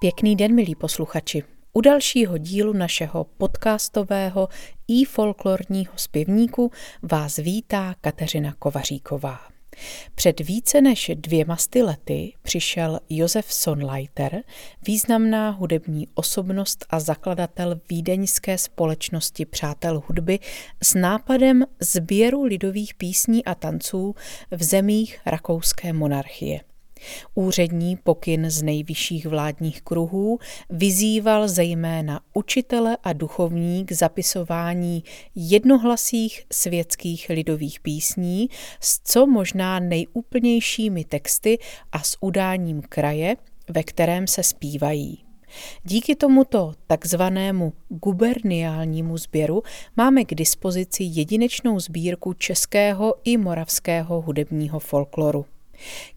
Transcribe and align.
Pěkný 0.00 0.36
den, 0.36 0.54
milí 0.54 0.74
posluchači. 0.74 1.42
U 1.72 1.80
dalšího 1.80 2.38
dílu 2.38 2.72
našeho 2.72 3.24
podcastového 3.24 4.48
i 4.88 5.04
folklorního 5.04 5.92
zpěvníku 5.96 6.70
vás 7.02 7.36
vítá 7.36 7.94
Kateřina 8.00 8.54
Kovaříková. 8.58 9.40
Před 10.14 10.40
více 10.40 10.80
než 10.80 11.10
dvěma 11.14 11.56
sty 11.56 11.82
lety 11.82 12.32
přišel 12.42 13.00
Josef 13.08 13.52
Sonleiter, 13.52 14.42
významná 14.86 15.50
hudební 15.50 16.08
osobnost 16.14 16.86
a 16.90 17.00
zakladatel 17.00 17.80
vídeňské 17.90 18.58
společnosti 18.58 19.46
Přátel 19.46 20.02
hudby, 20.06 20.38
s 20.82 20.94
nápadem 20.94 21.64
sběru 21.80 22.42
lidových 22.42 22.94
písní 22.94 23.44
a 23.44 23.54
tanců 23.54 24.14
v 24.50 24.62
zemích 24.62 25.20
rakouské 25.26 25.92
monarchie. 25.92 26.60
Úřední 27.34 27.96
pokyn 27.96 28.50
z 28.50 28.62
nejvyšších 28.62 29.26
vládních 29.26 29.82
kruhů 29.82 30.38
vyzýval 30.70 31.48
zejména 31.48 32.20
učitele 32.34 32.96
a 33.02 33.12
duchovní 33.12 33.86
k 33.86 33.92
zapisování 33.92 35.04
jednohlasých 35.34 36.42
světských 36.52 37.28
lidových 37.28 37.80
písní 37.80 38.48
s 38.80 39.00
co 39.04 39.26
možná 39.26 39.80
nejúplnějšími 39.80 41.04
texty 41.04 41.58
a 41.92 42.02
s 42.02 42.16
udáním 42.20 42.82
kraje, 42.82 43.36
ve 43.68 43.82
kterém 43.82 44.26
se 44.26 44.42
zpívají. 44.42 45.24
Díky 45.84 46.14
tomuto 46.16 46.72
takzvanému 46.86 47.72
guberniálnímu 47.88 49.18
sběru 49.18 49.62
máme 49.96 50.24
k 50.24 50.34
dispozici 50.34 51.04
jedinečnou 51.04 51.80
sbírku 51.80 52.32
českého 52.32 53.14
i 53.24 53.36
moravského 53.36 54.20
hudebního 54.20 54.78
folkloru. 54.78 55.46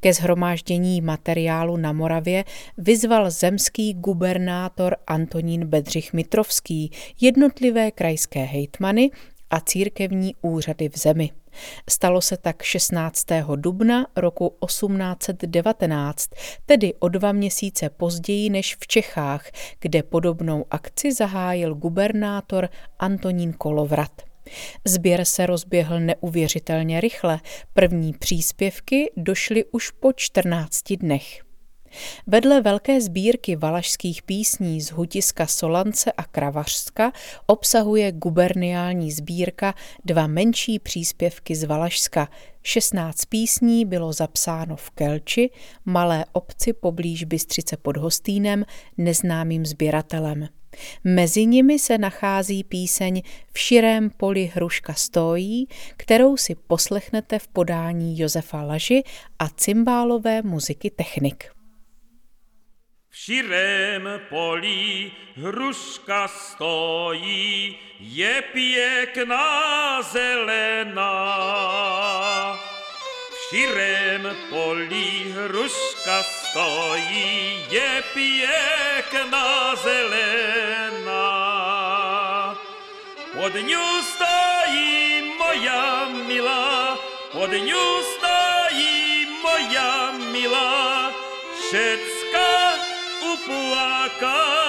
Ke 0.00 0.14
zhromáždění 0.14 1.00
materiálu 1.00 1.76
na 1.76 1.92
Moravě 1.92 2.44
vyzval 2.78 3.30
zemský 3.30 3.94
gubernátor 3.94 4.96
Antonín 5.06 5.66
Bedřich 5.66 6.12
Mitrovský 6.12 6.90
jednotlivé 7.20 7.90
krajské 7.90 8.44
hejtmany 8.44 9.10
a 9.50 9.60
církevní 9.60 10.34
úřady 10.42 10.88
v 10.88 10.98
zemi. 10.98 11.30
Stalo 11.90 12.20
se 12.20 12.36
tak 12.36 12.62
16. 12.62 13.26
dubna 13.56 14.06
roku 14.16 14.56
1819, 14.66 16.30
tedy 16.66 16.94
o 16.94 17.08
dva 17.08 17.32
měsíce 17.32 17.90
později 17.90 18.50
než 18.50 18.76
v 18.76 18.86
Čechách, 18.86 19.50
kde 19.80 20.02
podobnou 20.02 20.64
akci 20.70 21.12
zahájil 21.12 21.74
gubernátor 21.74 22.68
Antonín 22.98 23.52
Kolovrat. 23.52 24.35
Sběr 24.84 25.24
se 25.24 25.46
rozběhl 25.46 26.00
neuvěřitelně 26.00 27.00
rychle. 27.00 27.40
První 27.74 28.12
příspěvky 28.12 29.12
došly 29.16 29.64
už 29.64 29.90
po 29.90 30.12
14 30.12 30.92
dnech. 30.92 31.46
Vedle 32.26 32.60
velké 32.60 33.00
sbírky 33.00 33.56
valašských 33.56 34.22
písní 34.22 34.80
z 34.80 34.90
Hutiska 34.90 35.46
Solance 35.46 36.12
a 36.12 36.24
Kravařska 36.24 37.12
obsahuje 37.46 38.12
guberniální 38.12 39.12
sbírka 39.12 39.74
dva 40.04 40.26
menší 40.26 40.78
příspěvky 40.78 41.56
z 41.56 41.64
Valašska. 41.64 42.28
16 42.62 43.24
písní 43.24 43.84
bylo 43.84 44.12
zapsáno 44.12 44.76
v 44.76 44.90
Kelči, 44.90 45.50
malé 45.84 46.24
obci 46.32 46.72
poblíž 46.72 47.24
Bystřice 47.24 47.76
pod 47.76 47.96
Hostýnem, 47.96 48.64
neznámým 48.98 49.66
sběratelem. 49.66 50.48
Mezi 51.04 51.46
nimi 51.46 51.78
se 51.78 51.98
nachází 51.98 52.64
píseň 52.64 53.22
V 53.52 53.58
širém 53.58 54.10
poli 54.10 54.44
hruška 54.54 54.94
stojí, 54.94 55.68
kterou 55.96 56.36
si 56.36 56.54
poslechnete 56.54 57.38
v 57.38 57.48
podání 57.48 58.18
Josefa 58.18 58.62
Laži 58.62 59.02
a 59.38 59.48
cymbálové 59.48 60.42
muziky 60.42 60.90
Technik. 60.90 61.44
V 63.10 63.16
širém 63.16 64.08
poli 64.28 65.10
hruška 65.36 66.28
stojí, 66.28 67.76
je 68.00 68.42
pěkná 68.52 70.02
zelená 70.02 71.16
širém 73.48 74.36
poli 74.50 75.32
hruška 75.34 76.22
stojí, 76.22 77.66
je 77.70 78.04
pěkná 78.14 79.74
zelená. 79.76 81.26
Pod 83.34 83.54
ní 83.54 83.76
stojí 84.02 85.22
moja 85.38 86.08
milá, 86.26 86.98
pod 87.32 87.52
ní 87.52 87.72
stojí 88.16 89.26
moja 89.42 90.12
milá, 90.12 91.12
všecka 91.54 92.74
uplakaná. 93.32 94.65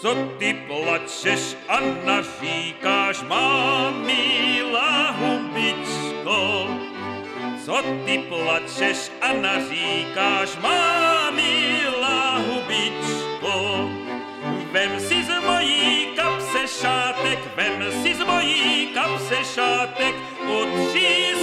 Co 0.00 0.14
ty 0.38 0.54
plačeš 0.54 1.56
a 1.68 1.80
naříkáš, 2.04 3.22
má 3.22 3.90
milá 3.90 5.10
hubičko? 5.10 6.68
Co 7.64 7.82
ty 8.06 8.18
plačeš 8.18 9.10
a 9.20 9.32
naříkáš, 9.32 10.56
má 10.62 11.30
milá 11.30 12.38
hubičko? 12.38 13.90
Vem 14.72 15.00
si 15.00 15.24
z 15.24 15.30
mojí 15.46 16.06
kapse 16.16 16.68
šátek, 16.80 17.38
vem 17.56 17.92
si 18.02 18.14
z 18.14 18.24
mojí 18.24 18.86
kapse 18.94 19.44
šátek, 19.54 20.14
utří 20.46 21.37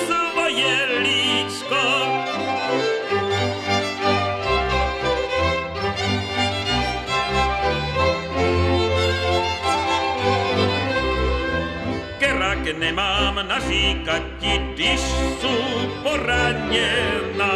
jak 12.65 12.77
nemám 12.77 13.47
naříkat 13.47 14.21
ti, 14.39 14.57
když 14.73 14.99
jsou 15.41 15.89
poraněná. 16.03 17.53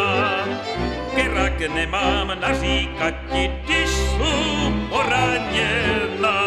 Kerak 1.15 1.59
nemám 1.73 2.31
naříkat 2.39 3.13
ti, 3.31 3.51
když 3.65 3.89
jsou 3.89 4.71
poraněná. 4.89 6.37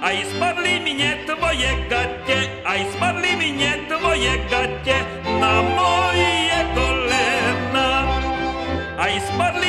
Aj 0.00 0.24
spadly 0.30 0.80
mě 0.80 1.18
tvoje 1.26 1.74
gatě, 1.88 2.50
aj 2.64 2.86
spadly 2.92 3.36
mě 3.36 3.78
tvoje 3.88 4.38
gatě 4.50 5.06
na 5.40 5.62
moje 5.62 6.66
kolena. 6.74 7.90
Aj 8.96 9.20
spadly 9.20 9.65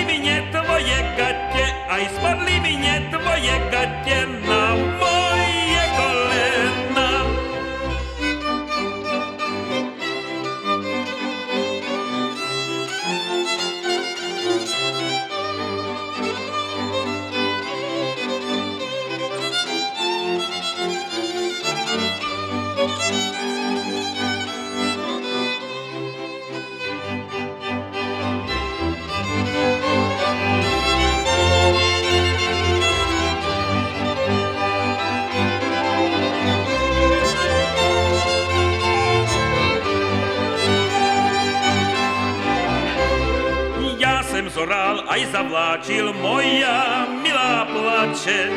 zavláčil 45.32 46.14
moja 46.14 47.08
milá 47.22 47.66
plače. 47.66 48.50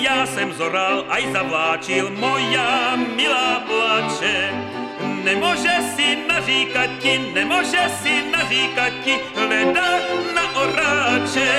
Já 0.00 0.26
jsem 0.26 0.52
zoral, 0.52 1.04
aj 1.08 1.32
zavláčil 1.32 2.10
moja 2.10 2.96
milá 3.16 3.60
plače. 3.66 4.52
Nemůže 5.24 5.74
si 5.96 6.18
naříkat 6.28 6.90
ti, 6.98 7.32
nemůže 7.34 7.82
si 8.02 8.22
naříkat 8.30 8.92
ti, 9.04 9.14
hleda 9.34 9.90
na 10.34 10.44
oráče. 10.56 11.52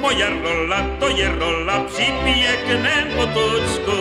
Moja 0.00 0.28
rola, 0.42 0.80
to 1.00 1.08
je 1.08 1.28
rola 1.28 1.80
při 1.88 2.12
pěkném 2.24 3.08
potočku, 3.16 3.98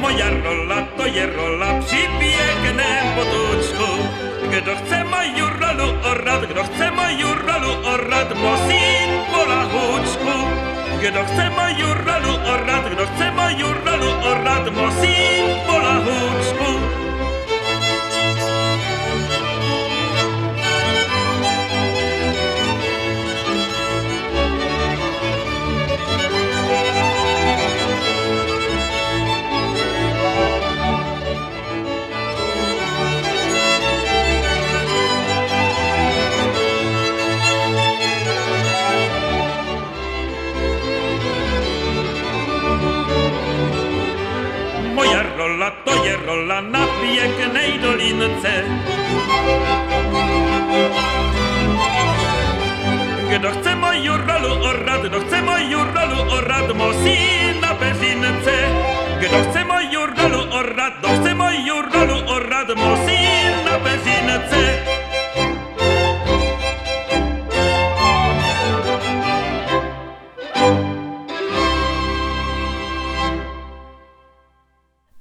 Moja 0.00 0.30
rola 0.30 0.88
to 0.96 1.04
je 1.06 1.26
rola 1.26 1.47
Gdo 10.98 11.22
chce 11.30 11.46
majur 11.56 11.98
rolu 12.06 12.32
orat, 12.52 12.84
gdo 12.92 13.04
chce 13.14 13.30
majur 13.38 13.76
rolu 13.86 14.10
orat, 14.30 14.66
mosi 14.78 15.17
rola, 45.48 45.70
to 45.84 46.04
je 46.04 46.14
rola 46.26 46.60
na 46.60 46.84
pięknej 47.00 47.80
dolince. 47.80 48.52
Kto 53.32 53.48
chce 53.56 53.72
moją 53.76 54.14
rolu 54.28 54.52
orad, 54.64 55.02
kto 55.08 55.18
chce 55.24 55.38
moją 55.42 55.80
rolu 55.94 56.20
orad, 56.36 56.68
musi 56.76 57.18
na 57.60 57.72
bezince. 57.80 58.56
Kto 59.24 59.36
chce 59.48 59.60
moją 59.64 60.02
rolu 60.12 60.42
orad, 60.52 60.92
kto 61.00 61.08
chce 61.16 61.32
moją 61.34 61.76
rolu 61.92 62.18
orad, 62.28 62.68
musi 62.76 63.17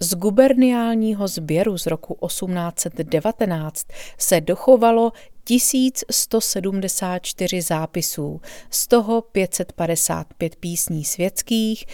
Z 0.07 0.15
guberniálního 0.15 1.27
sběru 1.27 1.77
z 1.77 1.85
roku 1.85 2.17
1819 2.27 3.87
se 4.17 4.41
dochovalo 4.41 5.11
1174 5.43 7.61
zápisů, 7.61 8.41
z 8.69 8.87
toho 8.87 9.21
555 9.21 10.55
písní 10.55 11.05
světských, 11.05 11.85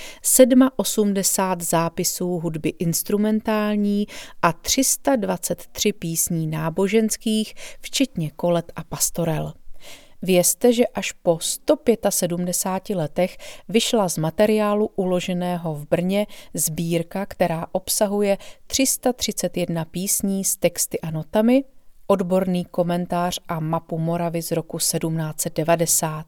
87 0.75 1.62
zápisů 1.62 2.39
hudby 2.39 2.69
instrumentální 2.69 4.07
a 4.42 4.54
323 4.54 5.94
písní 5.94 6.48
náboženských, 6.48 7.54
včetně 7.81 8.31
kolet 8.31 8.71
a 8.75 8.83
pastorel. 8.83 9.54
Vězte, 10.23 10.73
že 10.73 10.87
až 10.87 11.11
po 11.11 11.39
175 11.39 12.95
letech 12.95 13.37
vyšla 13.69 14.09
z 14.09 14.17
materiálu 14.17 14.89
uloženého 14.95 15.75
v 15.75 15.87
Brně 15.87 16.27
sbírka, 16.53 17.25
která 17.25 17.65
obsahuje 17.71 18.37
331 18.67 19.85
písní 19.85 20.43
s 20.43 20.55
texty 20.55 21.01
a 21.01 21.11
notami, 21.11 21.63
odborný 22.07 22.65
komentář 22.65 23.39
a 23.47 23.59
mapu 23.59 23.97
Moravy 23.97 24.41
z 24.41 24.51
roku 24.51 24.77
1790. 24.77 26.25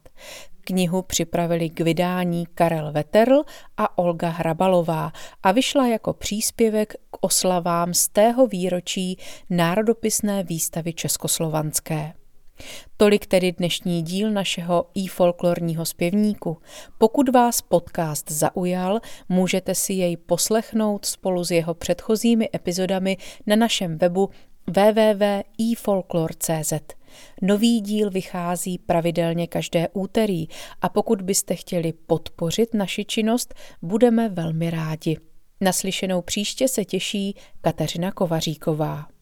Knihu 0.62 1.02
připravili 1.02 1.70
k 1.70 1.82
vydání 1.82 2.46
Karel 2.46 2.92
Veterl 2.92 3.44
a 3.78 3.98
Olga 3.98 4.30
Hrabalová 4.30 5.12
a 5.44 5.52
vyšla 5.52 5.88
jako 5.88 6.14
příspěvek 6.14 6.94
k 7.12 7.18
oslavám 7.22 7.94
z 7.94 8.08
tého 8.08 8.48
výročí 8.48 9.18
Národopisné 9.50 10.44
výstavy 10.44 10.94
Českoslovanské. 10.94 12.14
Tolik 12.98 13.26
tedy 13.26 13.52
dnešní 13.52 14.02
díl 14.02 14.32
našeho 14.32 14.86
i 14.94 15.08
folklorního 15.08 15.86
zpěvníku. 15.86 16.58
Pokud 16.98 17.30
vás 17.30 17.62
podcast 17.62 18.32
zaujal, 18.32 19.00
můžete 19.30 19.76
si 19.76 19.94
jej 19.94 20.18
poslechnout 20.18 21.06
spolu 21.06 21.44
s 21.44 21.52
jeho 21.52 21.74
předchozími 21.74 22.50
epizodami 22.56 23.18
na 23.48 23.56
našem 23.56 23.98
webu 23.98 24.30
www.ifolklor.cz. 24.68 26.74
Nový 27.42 27.82
díl 27.82 28.10
vychází 28.10 28.78
pravidelně 28.78 29.48
každé 29.48 29.88
úterý 29.94 30.48
a 30.82 30.90
pokud 30.90 31.22
byste 31.22 31.56
chtěli 31.56 31.94
podpořit 31.94 32.74
naši 32.74 33.06
činnost, 33.06 33.54
budeme 33.82 34.30
velmi 34.30 34.70
rádi. 34.70 35.18
Naslyšenou 35.62 36.22
příště 36.22 36.68
se 36.68 36.86
těší 36.86 37.36
Kateřina 37.62 38.12
Kovaříková. 38.12 39.15